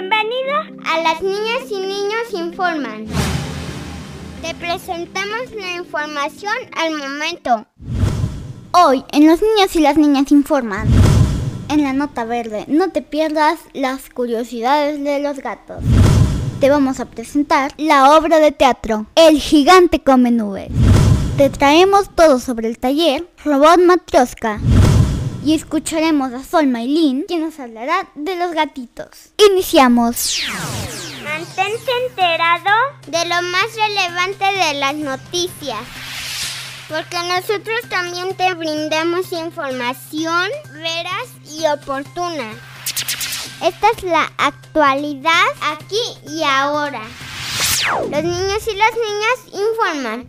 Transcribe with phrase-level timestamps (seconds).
[0.00, 3.04] Bienvenido a Las Niñas y Niños Informan.
[4.40, 7.66] Te presentamos la información al momento.
[8.72, 10.88] Hoy, en Los Niños y las Niñas Informan,
[11.68, 15.84] en la nota verde, no te pierdas las curiosidades de los gatos.
[16.60, 20.70] Te vamos a presentar la obra de teatro, El gigante come nubes.
[21.36, 24.60] Te traemos todo sobre el taller Robot Matrioska
[25.44, 29.08] y escucharemos a Sol Maylin, quien nos hablará de los gatitos.
[29.50, 30.42] Iniciamos.
[31.24, 32.70] Mantente enterado
[33.06, 35.78] de lo más relevante de las noticias.
[36.88, 42.52] Porque nosotros también te brindamos información veraz y oportuna.
[43.62, 47.02] Esta es la actualidad aquí y ahora.
[48.10, 50.28] Los niños y las niñas informan.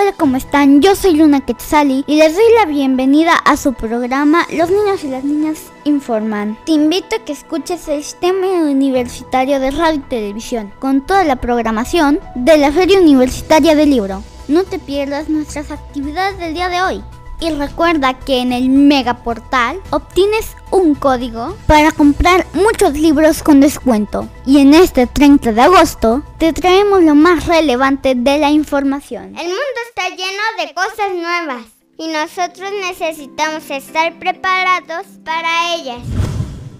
[0.00, 0.80] Hola, ¿cómo están?
[0.80, 5.08] Yo soy Luna Quetzali y les doy la bienvenida a su programa Los niños y
[5.08, 6.56] las niñas informan.
[6.64, 11.36] Te invito a que escuches el sistema universitario de radio y televisión con toda la
[11.36, 14.22] programación de la Feria Universitaria del Libro.
[14.48, 17.04] No te pierdas nuestras actividades del día de hoy.
[17.38, 24.28] Y recuerda que en el megaportal obtienes un código para comprar muchos libros con descuento.
[24.46, 29.36] Y en este 30 de agosto te traemos lo más relevante de la información.
[29.38, 31.64] El mundo está lleno de cosas nuevas
[31.98, 36.00] y nosotros necesitamos estar preparados para ellas.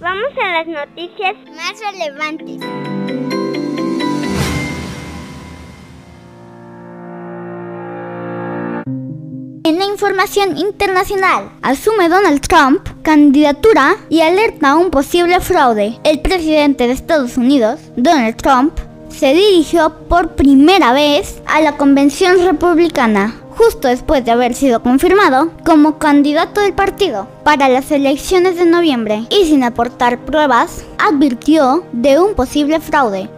[0.00, 2.89] Vamos a las noticias más relevantes.
[9.80, 15.98] La información internacional, asume Donald Trump candidatura y alerta a un posible fraude.
[16.04, 18.74] El presidente de Estados Unidos, Donald Trump,
[19.08, 25.50] se dirigió por primera vez a la convención republicana, justo después de haber sido confirmado
[25.64, 32.20] como candidato del partido para las elecciones de noviembre y sin aportar pruebas, advirtió de
[32.20, 33.30] un posible fraude.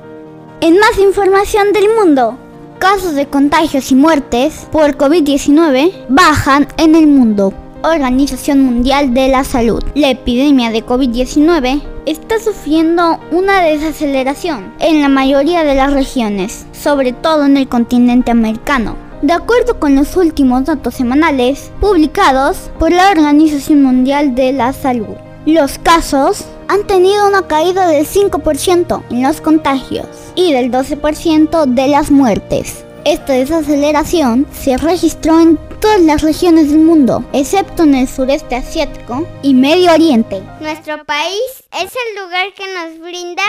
[0.60, 2.36] En más información del mundo,
[2.82, 7.54] casos de contagios y muertes por COVID-19 bajan en el mundo.
[7.84, 9.84] Organización Mundial de la Salud.
[9.94, 17.12] La epidemia de COVID-19 está sufriendo una desaceleración en la mayoría de las regiones, sobre
[17.12, 18.96] todo en el continente americano.
[19.22, 25.14] De acuerdo con los últimos datos semanales publicados por la Organización Mundial de la Salud,
[25.46, 31.88] los casos han tenido una caída del 5% en los contagios y del 12% de
[31.88, 32.86] las muertes.
[33.04, 39.26] Esta desaceleración se registró en todas las regiones del mundo, excepto en el sureste asiático
[39.42, 40.42] y Medio Oriente.
[40.60, 43.42] Nuestro país es el lugar que nos brinda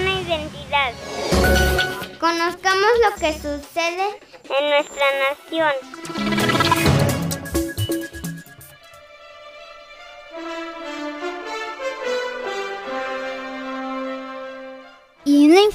[0.00, 0.92] una identidad.
[2.20, 4.06] Conozcamos lo que sucede
[4.56, 5.72] en nuestra nación.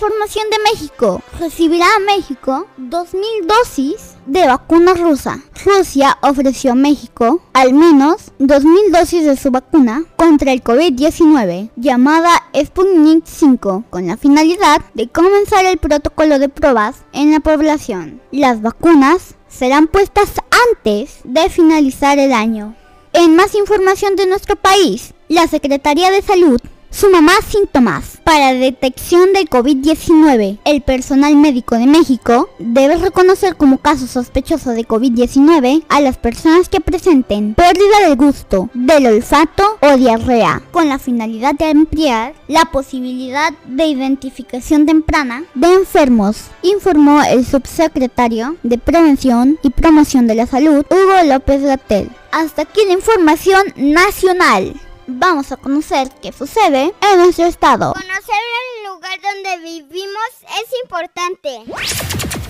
[0.04, 5.40] Información de México, recibirá a México 2.000 dosis de vacuna rusa.
[5.64, 12.44] Rusia ofreció a México al menos 2.000 dosis de su vacuna contra el COVID-19 llamada
[12.54, 18.20] Sputnik 5 con la finalidad de comenzar el protocolo de pruebas en la población.
[18.32, 20.34] Las vacunas serán puestas
[20.70, 22.76] antes de finalizar el año.
[23.14, 26.60] En más información de nuestro país, la Secretaría de Salud
[26.94, 30.60] suma más síntomas para detección del COVID-19.
[30.64, 36.70] El personal médico de México debe reconocer como caso sospechoso de COVID-19 a las personas
[36.70, 42.66] que presenten pérdida del gusto, del olfato o diarrea, con la finalidad de ampliar la
[42.66, 50.46] posibilidad de identificación temprana de enfermos, informó el subsecretario de Prevención y Promoción de la
[50.46, 52.12] Salud, Hugo López Gatel.
[52.32, 54.74] Hasta aquí la información nacional
[55.08, 57.94] vamos a conocer qué sucede en nuestro estado.
[57.94, 58.36] Conocer
[58.80, 61.64] el lugar donde vivimos es importante.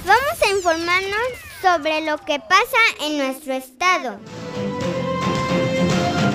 [0.06, 1.28] Vamos a informarnos
[1.62, 4.20] sobre lo que pasa en nuestro estado.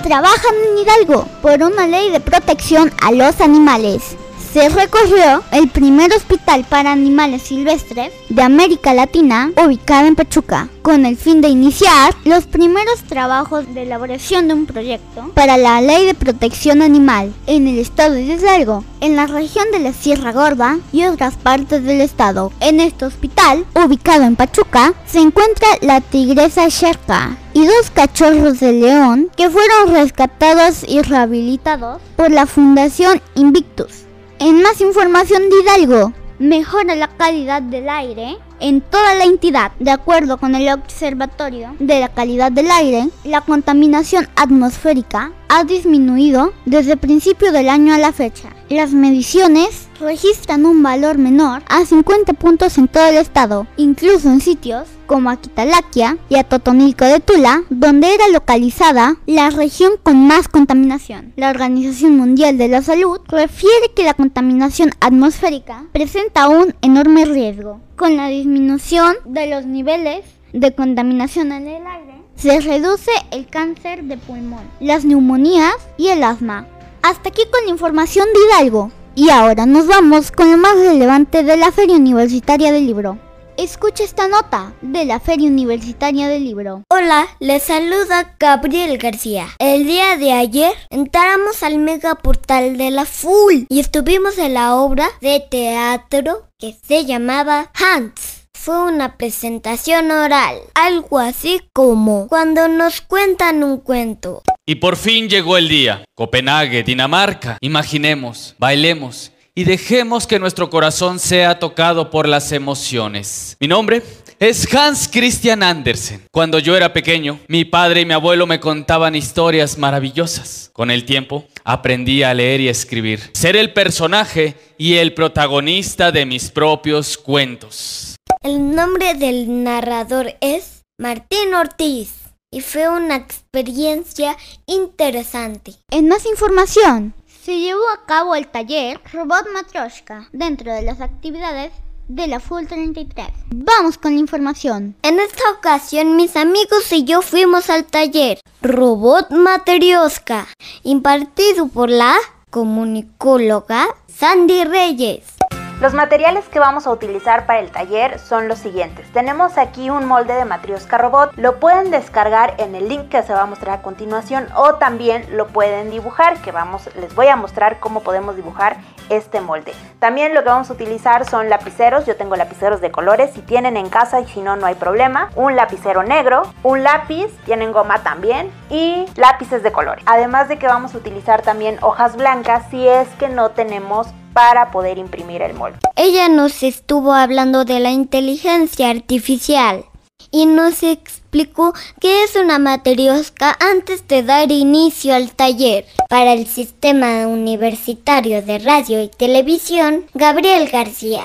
[0.02, 4.16] Trabajan en Hidalgo por una ley de protección a los animales.
[4.52, 11.04] Se recorrió el primer hospital para animales silvestres de América Latina ubicado en Pachuca, con
[11.04, 16.06] el fin de iniciar los primeros trabajos de elaboración de un proyecto para la ley
[16.06, 20.78] de protección animal en el estado de Hidalgo, en la región de la Sierra Gorda
[20.92, 22.50] y otras partes del estado.
[22.60, 28.72] En este hospital, ubicado en Pachuca, se encuentra la tigresa Sherka y dos cachorros de
[28.72, 34.07] león que fueron rescatados y rehabilitados por la Fundación Invictus.
[34.40, 39.72] En más información de Hidalgo, mejora la calidad del aire en toda la entidad.
[39.80, 46.52] De acuerdo con el Observatorio de la Calidad del Aire, la contaminación atmosférica ha disminuido
[46.66, 48.50] desde principio del año a la fecha.
[48.70, 54.42] Las mediciones registran un valor menor a 50 puntos en todo el estado, incluso en
[54.42, 60.48] sitios como Aquitalaquia y a Totonilco de Tula, donde era localizada la región con más
[60.48, 61.32] contaminación.
[61.36, 67.80] La Organización Mundial de la Salud refiere que la contaminación atmosférica presenta un enorme riesgo.
[67.96, 74.04] Con la disminución de los niveles de contaminación en el aire, se reduce el cáncer
[74.04, 76.66] de pulmón, las neumonías y el asma.
[77.02, 78.90] Hasta aquí con información de Hidalgo.
[79.14, 83.18] Y ahora nos vamos con lo más relevante de la Feria Universitaria del Libro.
[83.56, 86.84] Escucha esta nota de la Feria Universitaria del Libro.
[86.88, 89.48] Hola, les saluda Gabriel García.
[89.58, 94.76] El día de ayer entramos al mega portal de la FUL y estuvimos en la
[94.76, 102.68] obra de teatro que se llamaba Hans fue una presentación oral, algo así como cuando
[102.68, 104.42] nos cuentan un cuento.
[104.68, 106.04] Y por fin llegó el día.
[106.14, 107.56] Copenhague, Dinamarca.
[107.62, 113.56] Imaginemos, bailemos y dejemos que nuestro corazón sea tocado por las emociones.
[113.60, 114.02] Mi nombre
[114.38, 116.22] es Hans Christian Andersen.
[116.30, 120.68] Cuando yo era pequeño, mi padre y mi abuelo me contaban historias maravillosas.
[120.74, 126.26] Con el tiempo, aprendí a leer y escribir, ser el personaje y el protagonista de
[126.26, 128.16] mis propios cuentos.
[128.42, 134.36] El nombre del narrador es Martín Ortiz y fue una experiencia
[134.66, 135.74] interesante.
[135.90, 141.72] En más información, se llevó a cabo el taller Robot Matryoshka dentro de las actividades
[142.08, 143.28] de la Full 33.
[143.54, 144.96] Vamos con la información.
[145.02, 150.46] En esta ocasión mis amigos y yo fuimos al taller Robot Matryoshka
[150.82, 152.16] impartido por la
[152.50, 155.37] comunicóloga Sandy Reyes.
[155.80, 159.08] Los materiales que vamos a utilizar para el taller son los siguientes.
[159.12, 161.34] Tenemos aquí un molde de Matrioska Robot.
[161.36, 165.24] Lo pueden descargar en el link que se va a mostrar a continuación o también
[165.36, 168.78] lo pueden dibujar, que vamos, les voy a mostrar cómo podemos dibujar
[169.08, 169.72] este molde.
[170.00, 172.06] También lo que vamos a utilizar son lapiceros.
[172.06, 173.30] Yo tengo lapiceros de colores.
[173.32, 175.30] Si tienen en casa y si no, no hay problema.
[175.36, 180.02] Un lapicero negro, un lápiz, tienen goma también y lápices de colores.
[180.08, 184.70] Además de que vamos a utilizar también hojas blancas si es que no tenemos para
[184.70, 185.80] poder imprimir el molde.
[185.96, 189.84] Ella nos estuvo hablando de la inteligencia artificial
[190.30, 195.86] y nos explicó qué es una matriosca antes de dar inicio al taller.
[196.08, 201.24] Para el Sistema Universitario de Radio y Televisión, Gabriel García.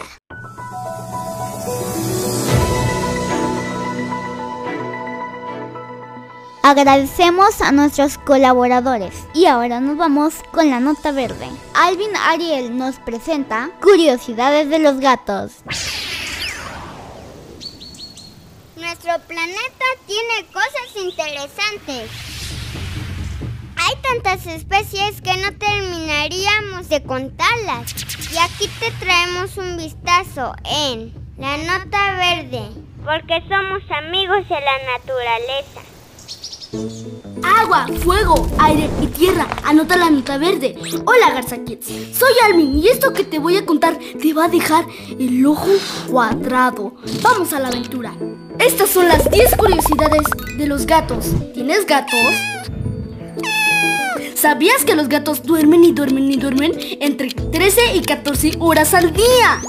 [6.65, 11.45] Agradecemos a nuestros colaboradores y ahora nos vamos con la nota verde.
[11.73, 15.51] Alvin Ariel nos presenta Curiosidades de los gatos.
[18.77, 22.09] Nuestro planeta tiene cosas interesantes.
[23.75, 27.93] Hay tantas especies que no terminaríamos de contarlas.
[28.33, 32.69] Y aquí te traemos un vistazo en la nota verde,
[33.03, 35.92] porque somos amigos de la naturaleza.
[37.43, 39.47] Agua, fuego, aire y tierra.
[39.63, 40.75] Anota la nota verde.
[41.05, 41.87] Hola, Garza Kids.
[41.87, 44.85] Soy Almin y esto que te voy a contar te va a dejar
[45.19, 45.69] el ojo
[46.09, 46.95] cuadrado.
[47.21, 48.13] Vamos a la aventura.
[48.59, 50.23] Estas son las 10 curiosidades
[50.57, 51.27] de los gatos.
[51.53, 52.33] ¿Tienes gatos?
[54.35, 59.13] ¿Sabías que los gatos duermen y duermen y duermen entre 13 y 14 horas al
[59.13, 59.61] día?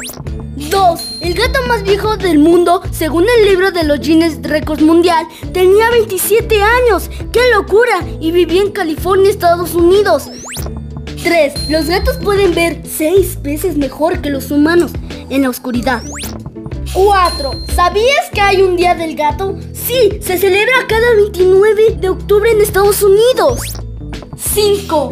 [0.56, 1.00] 2.
[1.20, 5.90] El gato más viejo del mundo, según el libro de los Guinness Records Mundial, tenía
[5.90, 7.10] 27 años.
[7.32, 8.04] ¡Qué locura!
[8.20, 10.30] Y vivía en California, Estados Unidos.
[11.22, 11.70] 3.
[11.70, 14.92] Los gatos pueden ver 6 veces mejor que los humanos
[15.30, 16.02] en la oscuridad.
[16.92, 17.50] 4.
[17.74, 19.56] ¿Sabías que hay un Día del Gato?
[19.72, 23.60] Sí, se celebra cada 29 de octubre en Estados Unidos.
[24.36, 25.10] 5.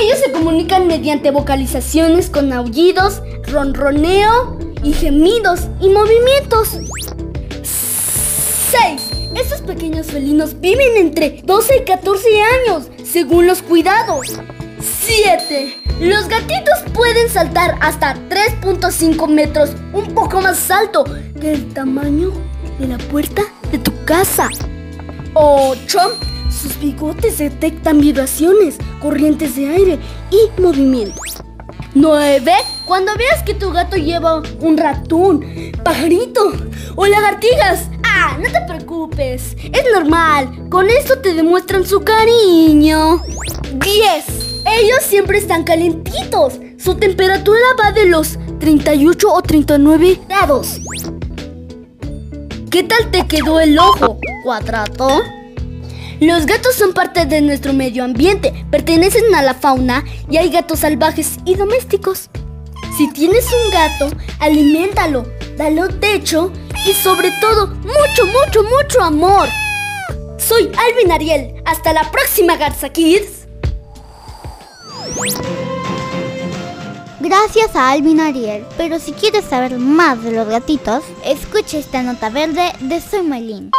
[0.00, 6.78] Ellos se comunican mediante vocalizaciones con aullidos, ronroneo y gemidos y movimientos.
[7.62, 9.10] 6.
[9.34, 14.38] Estos pequeños felinos viven entre 12 y 14 años, según los cuidados.
[14.80, 15.74] 7.
[16.00, 21.04] Los gatitos pueden saltar hasta 3.5 metros, un poco más alto
[21.40, 22.30] que el tamaño
[22.78, 23.42] de la puerta
[23.72, 24.48] de tu casa.
[25.34, 25.98] 8.
[26.50, 29.98] Sus bigotes detectan vibraciones, corrientes de aire
[30.30, 31.42] y movimientos.
[31.94, 32.52] 9.
[32.88, 35.44] Cuando veas que tu gato lleva un ratón,
[35.84, 36.54] pajarito
[36.96, 40.70] o lagartijas, ah, no te preocupes, es normal.
[40.70, 43.22] Con esto te demuestran su cariño.
[43.74, 44.62] 10.
[44.64, 46.60] Ellos siempre están calentitos.
[46.78, 50.80] Su temperatura va de los 38 o 39 grados.
[52.70, 54.18] ¿Qué tal te quedó el ojo?
[54.42, 55.20] ¿Cuadrado?
[56.20, 60.78] Los gatos son parte de nuestro medio ambiente, pertenecen a la fauna y hay gatos
[60.78, 62.30] salvajes y domésticos.
[62.98, 65.24] Si tienes un gato, aliméntalo,
[65.56, 66.52] dale un techo
[66.84, 69.48] y sobre todo mucho, mucho, mucho amor.
[70.36, 71.62] Soy Alvin Ariel.
[71.64, 73.46] Hasta la próxima, Garza Kids.
[77.20, 78.66] Gracias a Alvin Ariel.
[78.76, 83.70] Pero si quieres saber más de los gatitos, escucha esta nota verde de Soy Maylin.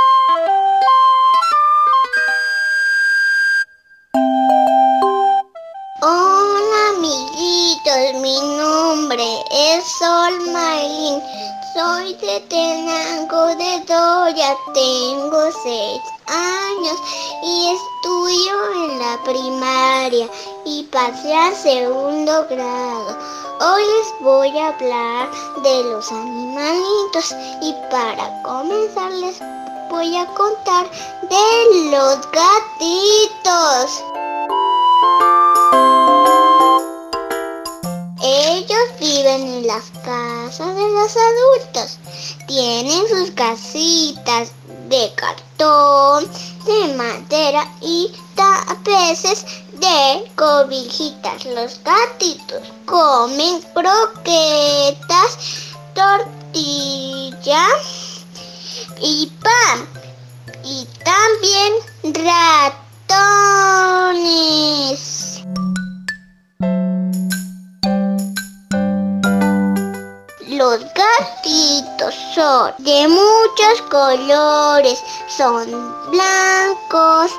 [11.80, 16.98] Soy de Tenango de Doya, tengo seis años
[17.42, 20.28] y estudio en la primaria
[20.66, 23.18] y pasé a segundo grado.
[23.62, 25.30] Hoy les voy a hablar
[25.64, 29.40] de los animalitos y para comenzar les
[29.90, 30.86] voy a contar
[31.30, 34.04] de los gatitos.
[38.22, 41.98] Ellos viven en las casas de los adultos.
[42.48, 44.52] Tienen sus casitas
[44.90, 46.30] de cartón,
[46.66, 48.78] de madera y a
[49.74, 51.46] de cobijitas.
[51.46, 55.38] Los gatitos comen croquetas,
[55.94, 57.68] tortilla
[59.02, 59.88] y pan.
[60.64, 61.74] Y también
[63.08, 65.19] ratones.
[70.70, 75.66] Los gatitos son de muchos colores, son
[76.12, 77.32] blancos,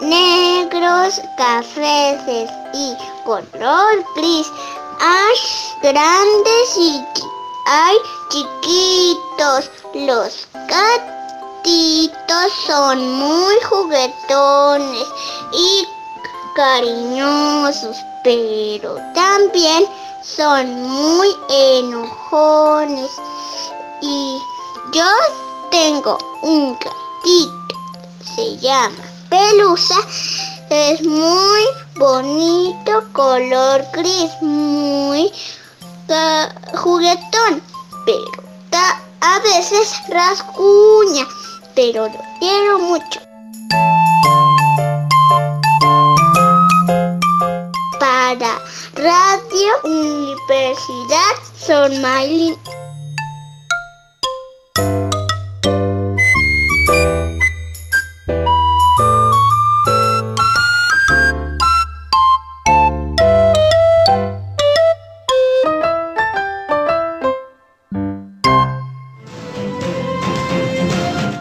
[0.00, 4.50] negros, cafés y color gris.
[5.00, 5.36] Hay
[5.82, 7.04] grandes y
[7.66, 7.96] hay
[8.30, 9.70] chiquitos.
[9.92, 15.08] Los gatitos son muy juguetones
[15.52, 15.86] y
[16.56, 19.86] cariñosos, pero también
[20.22, 23.10] son muy enojones.
[24.00, 24.38] Y
[24.92, 25.10] yo
[25.70, 27.76] tengo un gatito,
[28.36, 28.96] se llama
[29.28, 29.96] Pelusa.
[30.70, 31.62] Es muy
[31.96, 35.32] bonito, color gris, muy
[36.74, 37.62] juguetón,
[38.04, 38.42] pero
[39.20, 41.26] a veces rasguña,
[41.74, 43.27] pero lo quiero mucho.
[48.28, 48.60] Para
[48.92, 52.54] Radio Universidad Son Maylin.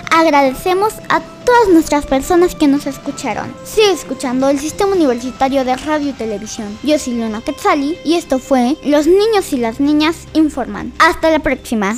[0.09, 3.55] Agradecemos a todas nuestras personas que nos escucharon.
[3.63, 6.77] Sigue escuchando el Sistema Universitario de Radio y Televisión.
[6.83, 10.91] Yo soy Luna Quetzali y esto fue Los niños y las niñas informan.
[10.99, 11.95] Hasta la próxima.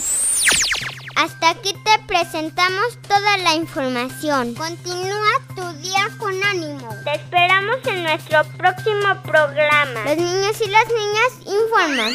[1.16, 4.54] Hasta aquí te presentamos toda la información.
[4.54, 6.88] Continúa tu día con ánimo.
[7.04, 10.04] Te esperamos en nuestro próximo programa.
[10.06, 12.14] Los niños y las niñas informan.